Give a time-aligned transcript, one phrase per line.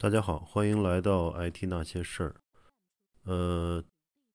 [0.00, 2.36] 大家好，欢迎来到 IT 那些事儿。
[3.24, 3.82] 呃，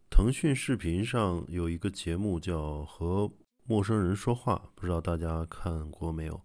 [0.09, 3.31] 腾讯视频上有一个节目叫《和
[3.63, 6.41] 陌生人说话》，不知道大家看过没有？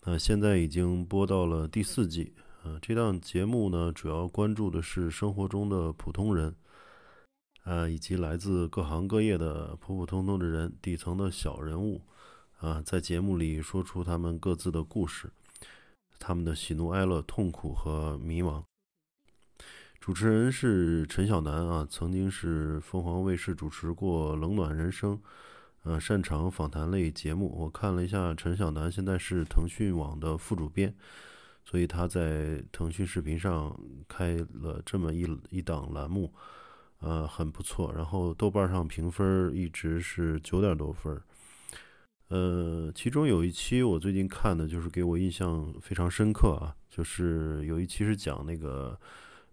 [0.00, 2.34] 呃，现在已经播到了第四季。
[2.64, 6.56] 呃，这档节目呢，主要关注的是生活中的普通人，
[7.62, 12.02] 呃，以及来自各行各业的普普通通的人，底层的小人物，
[12.58, 15.30] 啊，在节目里说出他们各自的故事。
[16.18, 18.64] 他们的喜怒哀乐、痛苦和迷茫。
[20.00, 25.16] 主持人是陈晓南啊，曾经是凤凰卫视主持过《冷暖人生》，
[25.82, 27.50] 呃，擅长访谈类节目。
[27.58, 30.94] 我看了一下，陈晓南现在是腾讯网的副主编，
[31.64, 33.74] 所以他在腾讯视频上
[34.06, 36.30] 开了这么一一档栏目，
[36.98, 37.90] 呃，很不错。
[37.94, 41.18] 然后豆瓣上评分一直是九点多分。
[42.28, 48.98] 呃，其中有一期我最近看的，就是给我印象非常深刻啊，就是有一期是讲那个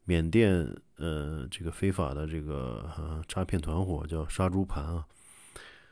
[0.06, 5.06] 缅甸呃这个非法的这个呃诈骗团伙叫杀猪盘啊，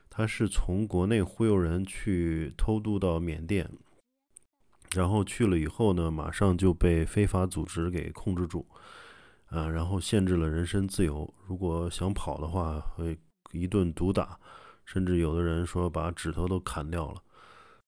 [0.09, 3.69] 他是从国内忽悠人去偷渡到缅甸，
[4.95, 8.65] 然后去了以后呢，马上就被非法组织给控制住
[9.47, 13.19] 啊，然后限制了人身自由，如果想跑的话会
[13.51, 14.39] 一顿毒打。
[14.91, 17.21] 甚至有的人说把指头都砍掉了，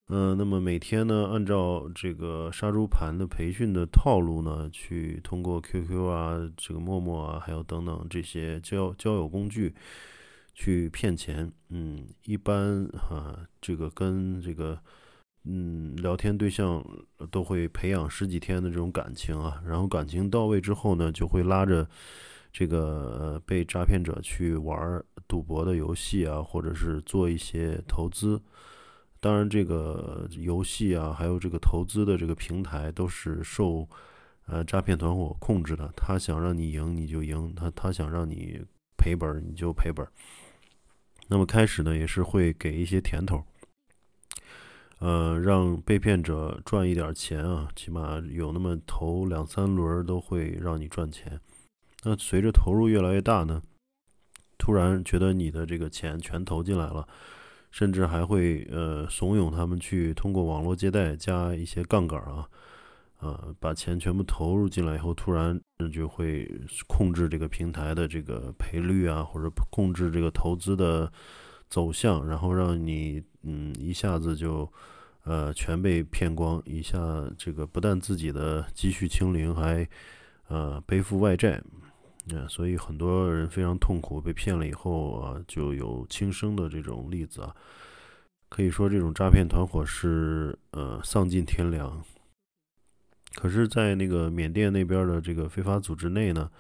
[0.09, 9.73] 嗯，那么每天呢，按照这个杀猪盘的培训的套路呢，去通过 QQ 啊、这个陌陌啊，还有等等这些交交友工具
[10.53, 11.51] 去骗钱。
[11.69, 14.79] 嗯，一般啊，这个跟这个
[15.45, 16.85] 嗯聊天对象
[17.31, 21.87] 都会培养十几天的这种感情啊，然后感情到位之后呢，就会拉着。
[22.51, 28.41] 这个被诈骗者去玩赌博的游戏啊，或者是做一些投资，
[29.19, 33.87] 当然这个游戏啊，还有这个投资的这个平台都是受
[34.47, 35.91] 呃诈骗团伙控制的。
[35.95, 38.61] 他想让你赢你就赢，他他想让你
[38.97, 40.05] 赔本你就赔本。
[41.29, 43.45] 那么开始呢，也是会给一些甜头，
[44.99, 51.39] 呃，让被骗者赚一点钱啊，起码有那么头两三轮都会让你赚钱。
[52.03, 53.61] 那随着投入越来越大呢，
[54.57, 57.07] 突然觉得你的这个钱全投进来了，
[57.69, 62.47] 甚至还会呃怂恿他们去通过网络借贷加一些杠杆啊，
[63.19, 65.59] 啊把钱全部投入进来以后，突然
[65.93, 66.49] 就会
[66.87, 71.11] 控制这个平台的这个赔率啊，或者控制这个投资的
[71.69, 74.67] 走向，然后让你嗯一下子就
[75.23, 76.97] 呃全被骗光，一下
[77.37, 79.87] 这个不但自己的积蓄清零，还
[80.47, 81.61] 呃背负外债。
[82.29, 87.55] 啊，所以很多人非常痛苦，被骗了以后啊，就有轻生的这种例子啊。
[88.47, 92.03] 可以说，这种诈骗团伙是呃丧尽天良。
[93.33, 96.51] 可是，在那个缅甸那边的这个非法组织内呢，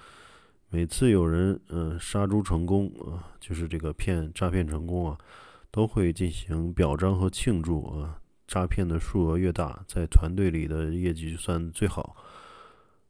[0.69, 5.17] 每次有人嗯杀猪成功啊，就是这个骗诈骗成功啊，
[5.69, 8.19] 都会进行表彰和庆祝啊。
[8.47, 12.15] 诈骗的数额越大，在团队里的业绩就算最好，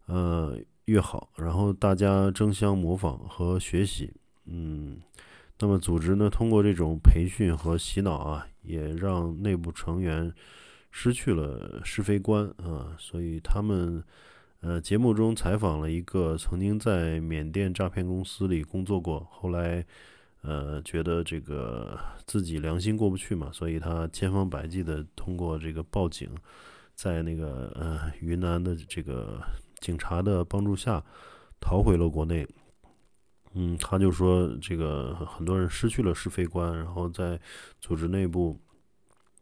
[0.08, 0.60] 呃。
[0.86, 4.12] 越好，然后大家争相模仿和学习，
[4.46, 5.00] 嗯，
[5.60, 10.34] 那么组织呢，通过这种培训和洗脑啊，也让内部成员
[10.90, 14.04] 失去了是非观啊，所以他们，
[14.62, 19.86] 呃，节目中采访了一个曾经在缅甸诈骗公司里工作过，后来，
[20.42, 26.28] 呃，觉得这个自己良心过不去嘛，所以他千方百计的通过这个报警，
[26.96, 29.40] 在那个呃云南的这个。
[29.82, 31.04] 警察的帮助下，
[31.60, 32.48] 逃回了国内。
[33.54, 37.38] 嗯，他就说，这个很多人失去了是非观，然后在
[37.82, 38.58] 组织内部，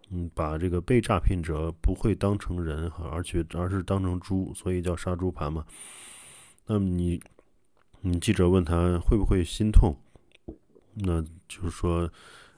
[0.10, 5.64] 嗯，把这个被诈骗者不会当成人，而且而是当成猪，所以叫杀猪盘嘛。
[6.66, 7.22] 那么你，
[8.02, 9.96] 你记者问他会不会心痛？
[10.96, 12.12] 那就是说，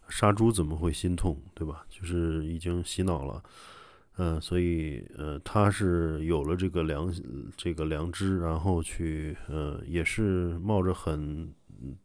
[0.07, 1.85] 杀猪怎么会心痛，对吧？
[1.89, 3.43] 就是已经洗脑了。
[4.17, 7.11] 嗯，所以呃，他是有了这个良
[7.55, 11.51] 这个良知，然后去呃，也是冒着很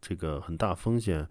[0.01, 1.27] 这个很大风险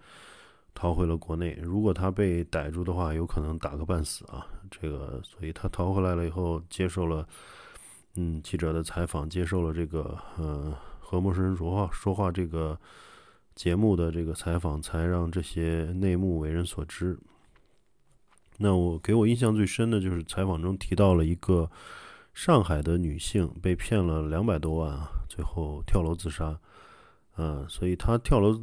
[0.75, 1.59] 逃回了国内。
[1.63, 4.47] 如果他被逮住的话，有可能打个半死啊。
[4.71, 7.27] 这个，所以他逃回来了以后，接受了
[8.15, 12.79] 嗯记者的采访，接受了这个呃和陌生人说话说话这个
[13.55, 17.19] 节目的这个采访，才让这些内幕为人所知。
[18.59, 21.71] 那我给我印象最深的就是采访中提到了一个
[22.33, 26.59] 上海的女性被骗了两百多万啊，最后跳楼自杀。
[27.37, 28.59] 嗯，所以她跳楼，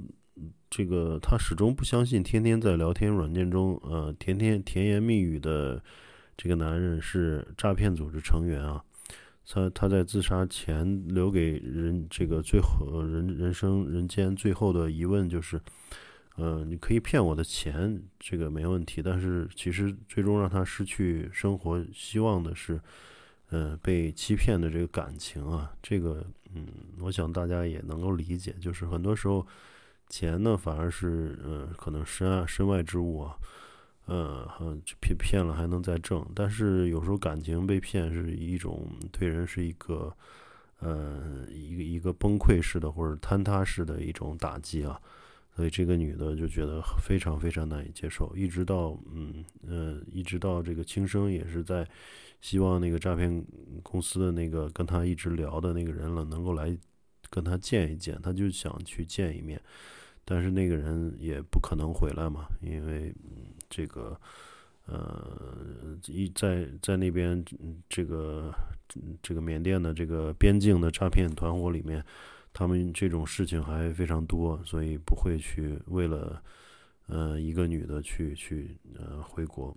[0.69, 5.81] 这个她始终不相信天天在聊天软件中呃甜甜甜言蜜语的
[6.35, 8.83] 这个男人是诈骗组织成员啊。
[9.45, 15.61] 她她在自杀前留给人这个最后人人生人间最后的疑问就是，
[16.35, 22.80] 呃，你可以骗我的钱，这个没问题，但是其实最终让他失去生活希望的是，
[23.50, 26.25] 呃，被欺骗的这个感情啊，这个
[26.56, 26.68] 嗯，
[27.00, 29.45] 我想大家也能够理解，就是很多时候
[30.09, 33.38] 钱呢反而是呃可能身身外之物啊。
[34.06, 40.13] 嗯，骗骗了还能再挣，但是有时候感情被骗是一种对人是一个，
[40.79, 45.00] 呃，一个一个崩溃式的或者坍塌式的一种打击啊，
[45.55, 51.88] 所以这个女的就觉得非常非常难以接受，一直到嗯呃，一直到这个轻生也是在
[52.41, 53.44] 希望那个诈骗
[53.81, 56.77] 公司的那个跟他一直聊的那个人了能够来
[57.29, 59.61] 跟他见一见，他就想去见一面，
[60.25, 63.13] 但是那个人也不可能回来嘛，因为。
[63.75, 64.15] 这个，
[64.85, 67.44] 呃，一在在那边，
[67.89, 68.53] 这个
[69.19, 72.05] 这个缅甸的这个边境的诈骗团伙里面，
[72.53, 76.41] 他们这种事情还非常多，所以不会去为了，
[77.07, 79.75] 呃，一个女的去去呃回国。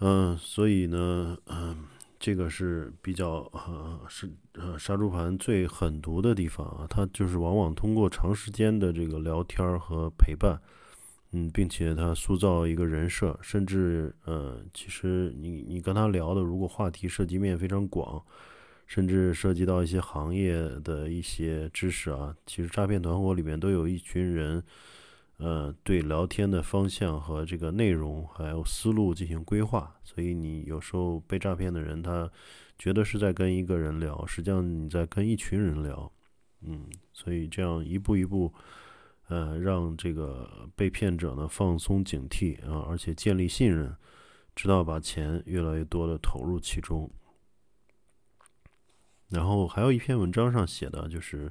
[0.00, 1.84] 嗯，所以呢，嗯，
[2.18, 10.60] 这个是比较呃是呃杀猪盘最狠毒的地方啊，它就是往往通过长时间的这个聊天和陪伴。
[11.32, 18.20] 嗯，并且他塑造一个人设，甚至呃，其实你你跟他聊的，如果话题涉及面非常广，
[18.90, 20.52] 甚至涉及到一些行业
[20.82, 24.60] 的一些知识啊，其实诈骗团伙里面都有一群人，
[25.36, 32.28] 呃，对聊天的方向和这个内容还有思路进行规划，所以你有时候被诈骗的人，他
[32.80, 36.10] 觉得是在跟一个人聊，实际上你在跟一群人聊，
[36.62, 38.52] 嗯，所以这样一步一步。
[39.28, 43.94] 呃，让这个被骗者呢放松警惕啊，而且建立信任，
[44.56, 47.08] 直到把钱越来越多的投入其中。
[49.30, 51.50] 然后还有一篇文章上写的，就是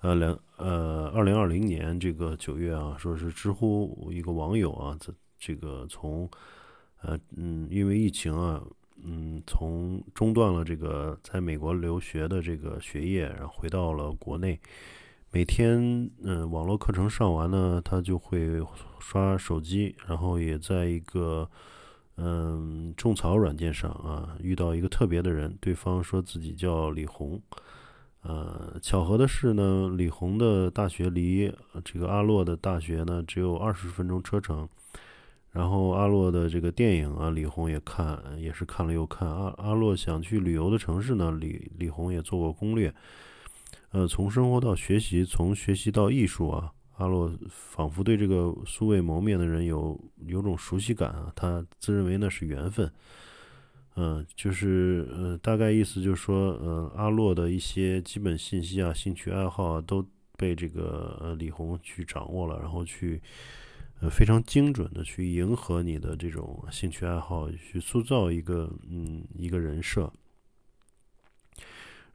[0.00, 6.28] 呃两呃二零二零年这个九月啊，说是知乎一个网友啊，这这个从
[7.00, 8.62] 呃嗯因为疫情啊，
[9.02, 14.60] 嗯从中断了这个在美国留学的这个学业，然后回到了国内。
[15.30, 18.62] 每天，嗯，网络课程上完呢，他就会
[19.00, 21.50] 刷手机，然后也在一个，
[22.16, 27.40] 嗯，种草软件上啊，遇到一个特别的人，对方说自己叫李红，
[28.22, 31.52] 呃，巧合的是呢，李红的大学离
[31.84, 34.68] 这个阿洛的大学呢只有二十分钟车程，
[35.50, 42.94] 然后阿洛的这个电影啊，李红也看，也是看了又看，阿阿洛想去旅游的城市呢，李李红也做过攻略。
[43.90, 51.32] 呃，从生活到学习，从学习到艺术啊，阿洛仿佛对这个素未谋面的人有有种熟悉感啊。
[51.34, 52.90] 他自认为那是缘分，
[53.96, 60.06] 嗯，就是呃，大概意思就是说，呃，阿洛的一些基本信息啊、兴趣爱好啊，都
[60.36, 63.20] 被这个呃李红去掌握了，然后去
[64.00, 70.12] 呃非常精准的去迎合你的这种兴趣爱好，去塑造一个嗯一个人设。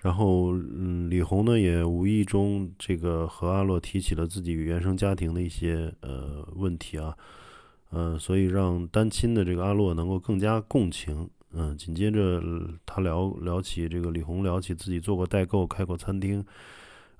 [0.01, 7.13] 然后，嗯，李红呢也无意中这个和阿洛提起了自己与原生家庭的一些呃问题啊，
[7.92, 12.42] 嗯，所以让单亲的这个阿洛能够更加共情，嗯，紧接着
[12.86, 16.45] 他聊聊起这个李红聊起自己做过代购、开过餐厅，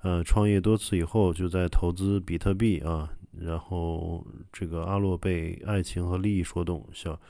[0.00, 7.20] 呃，创业多次以后就在投资比特币啊，然后这个阿洛被爱情和利益说动，小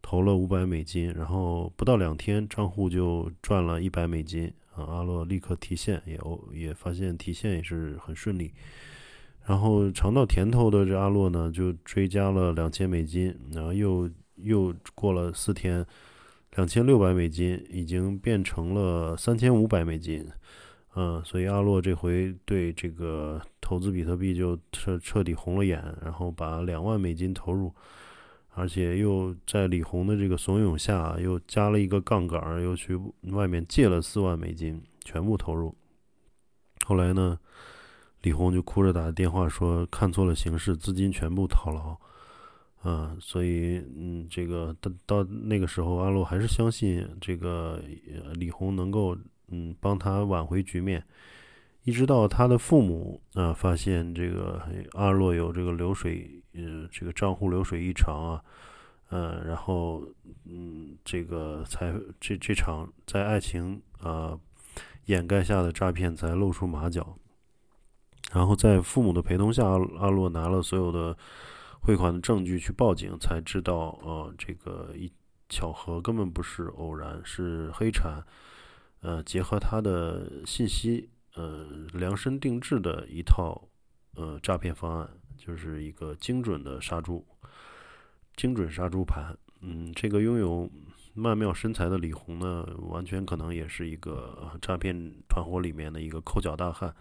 [0.00, 4.52] 投了五百美金，然后不到两天账户就赚了一百美金。
[4.74, 6.18] 啊，阿洛立刻提现，也
[6.52, 8.52] 也发现提现也是很顺利。
[9.44, 15.84] 然后尝到甜头的这阿洛呢，就追加了两千美金，然后又又过了四天，
[16.56, 20.26] 两千六百美金已经变成了三千五百美金。
[20.94, 27.72] 嗯，所以阿洛这回对这个投资比特币就彻彻底红了眼，然后把两万美金投入。
[28.54, 32.98] 而且又在李红的这个怂恿下，又加了一个杠杆，又去
[33.30, 35.74] 外面借了四万美金，全部投入。
[36.84, 37.38] 后来呢，
[38.20, 41.96] 李红就哭着打电话说看错了形势，资金全部套牢。
[42.82, 47.80] 啊，所以嗯，这个到到那个时候，阿洛还是相信这个
[48.34, 49.16] 李红能够
[49.48, 51.02] 嗯帮他挽回局面。
[51.84, 54.62] 一直到他的父母啊发现这个
[54.92, 58.44] 阿洛有这个流水，呃，这个账户流水异常啊，
[59.08, 60.02] 呃，然后
[60.44, 64.38] 嗯，这个才这这场在爱情啊
[65.06, 67.16] 掩盖下的诈骗才露出马脚。
[68.32, 69.66] 然后在父母的陪同下，
[69.98, 71.14] 阿洛拿了所有的
[71.80, 75.12] 汇款的证据去报警，才知道呃，这个一
[75.48, 78.24] 巧合，根本不是偶然，是黑产，
[79.00, 83.68] 呃，结合他的信息，呃，量身定制的一套，
[84.16, 87.26] 呃，诈骗方案，就是一个精准的杀猪，
[88.36, 89.36] 精准杀猪盘。
[89.60, 90.70] 嗯，这个拥有
[91.14, 94.94] 曼妙身材的李红呢，完全可能也是一个诈骗
[95.28, 96.94] 团伙里面的一个抠脚大汉，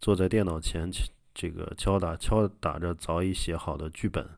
[0.00, 0.90] 坐在电脑前，
[1.32, 4.28] 这个敲打敲打着早已写好的剧本。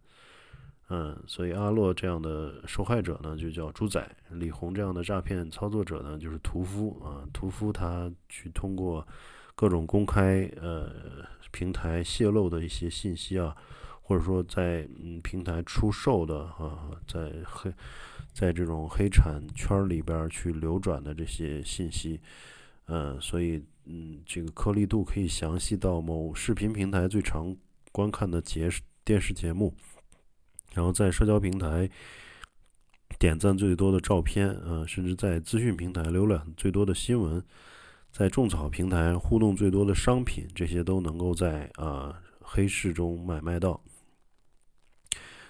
[0.89, 4.01] 嗯，所以阿洛这样的受害者呢，就叫猪仔；
[4.31, 7.27] 李红这样的诈骗操作者呢，就是屠夫啊。
[7.33, 9.05] 屠夫他去通过
[9.57, 10.93] 各种公开呃
[11.51, 13.57] 平台泄露的一些信息啊，
[14.01, 17.73] 或者说在嗯平台出售的啊，在黑
[18.33, 22.21] 在这种黑产圈里边去流转的这些信息，
[22.87, 27.57] 嗯，所以嗯这个颗粒度可以详细到某视频平台最常
[27.91, 28.71] 观看的节
[29.05, 29.75] 电视节目。
[30.77, 31.89] 然后在社交平台
[33.19, 37.43] 点赞最多的照片，呃，甚至在资讯平台浏览最多的新闻，
[38.13, 43.81] 在种草平台互动最多的商品，这些都能够在啊黑市中买卖到。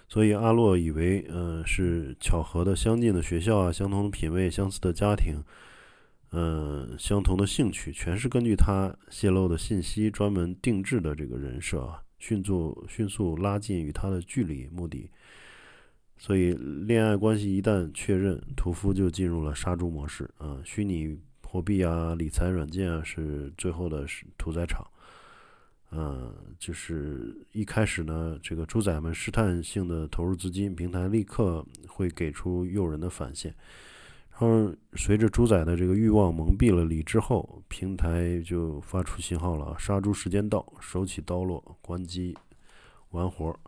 [0.09, 5.43] 所以阿洛以为，呃，是巧合的相近的学校啊，相同的品味，相似的家庭，
[6.31, 12.06] 嗯，相同的兴趣，全是根据他泄露的信息专门定制的这个人设啊。
[12.19, 15.11] 迅速迅速拉近与他的距离，目的。
[16.19, 20.59] 所以，恋爱关系一旦确认，屠夫就进入了杀猪模式啊！
[20.65, 24.07] 虚拟货币啊，理财软件啊，是最后的
[24.39, 24.83] 屠宰场。
[25.91, 33.55] 嗯，就是一开始呢，这个猪仔们试探性的投入资金，平台立刻会给出诱人的返现。
[34.39, 42.37] 然后，随着猪仔的这个欲望蒙蔽了理智后，平台就发出信号了：杀猪时间到，手起刀落，关机，
[43.13, 43.59] 完活儿。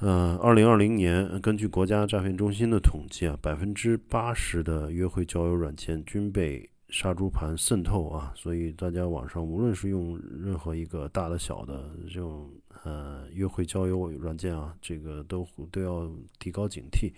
[0.00, 12.50] 呃，二零二零年，根据国家诈骗中心的统计啊，百分之八十的约会交友软件均被杀猪盘渗透啊，所以大家网上无论是用任何一个大的小的这种
[12.84, 17.12] 呃约会交友软件啊，这个都都要提高警惕。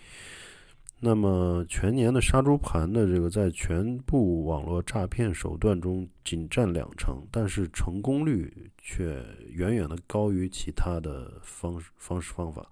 [0.99, 12.67] 那么全年的杀猪盘的这个在全部网络诈骗手段中仅占两成，但是成功率却远远的高于其他的方式方式方法。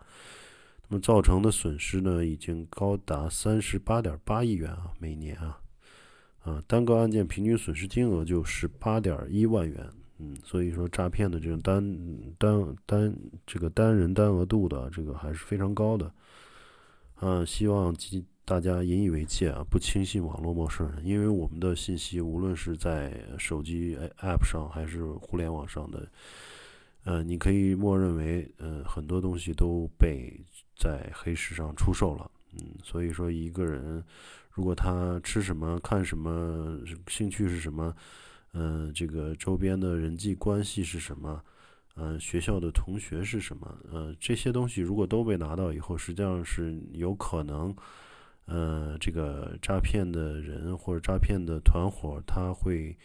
[0.88, 5.60] 那么造成的损失呢，已经高达三十八点八亿元啊，每年啊，
[6.42, 9.86] 啊单个案件平均损失金额就十八点一万元，
[10.18, 11.98] 嗯，所以说诈骗的这种单
[12.38, 13.14] 单单
[13.46, 16.10] 这个单人单额度的这个还是非常高的。
[17.20, 17.94] 嗯，希望
[18.44, 26.06] 大家引以为戒啊，不轻信网络陌生人，因为我们的信息无论是在手机 App 上还是互联网上的，
[27.04, 30.38] 呃，你可以默认为，呃，很多东西都被
[30.76, 32.30] 在黑市上出售了。
[32.52, 34.04] 嗯，所以说一个人
[34.50, 36.78] 如果他吃什么、看什么、
[37.08, 37.96] 兴趣是什么，
[38.52, 41.42] 嗯，这个周边的人际关系是什么？
[41.96, 43.78] 嗯，学校的同学是什么？
[43.88, 47.72] 呃，这些东西如果都被拿到以后，实际上是有可能，
[48.46, 52.96] 呃，这个诈骗的人或者诈骗的团伙，他会，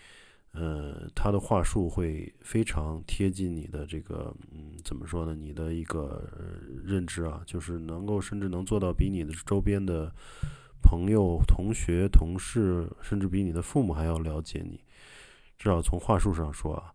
[0.53, 5.35] 呃，他的话术会非常贴近你的这个，嗯，怎么说呢？
[5.35, 6.27] 你的一个
[6.83, 10.11] 认知啊，就是能够甚至能做到比你的周边的
[10.81, 14.79] 朋友、同学、同事，甚至比你的父母还要了解你，
[15.59, 16.91] 至少从话术上说啊。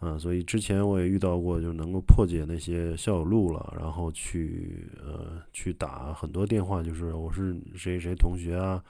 [0.00, 8.80] 嗯，所以之前我也遇到过，就能够破解那些校友录了，然后去呃去打很多电话，就是我是谁谁同学啊，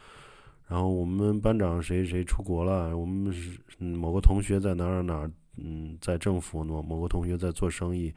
[0.66, 8.12] 然后我们班长谁谁出国了，我们是某个同学在哪儿哪儿，嗯，在政府某某个同学在做生意，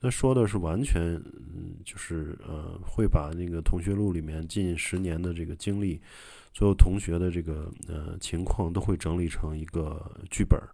[0.00, 6.00] 那说的是完全嗯就是呃会把那个同学录里面近十年的这个经历，
[6.52, 10.68] 所有同学的这个呃情况都会整理成一个剧本儿。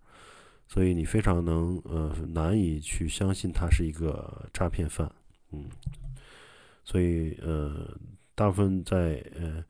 [0.73, 5.13] 所以你非常能呃难以去相信他是一个诈骗犯，
[5.51, 5.67] 嗯，
[6.83, 7.95] 所以呃
[8.35, 9.63] 大部分在呃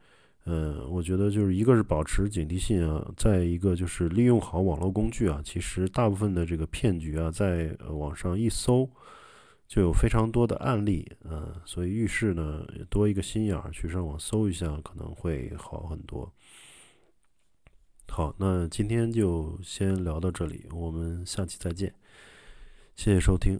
[0.44, 5.42] 呃，我觉得就是一个是保持警惕性啊，再一个就是利用好网络工具啊。
[5.44, 8.88] 其实大部分的这个骗局啊，在网上一搜
[9.66, 16.32] 就有非常多的案例，嗯，所以遇事呢多一个心眼儿，去上网搜一下可能会好很多。
[18.14, 21.94] 好，那今天就先聊到这里，我们下期再见，
[22.94, 23.58] 谢谢收听。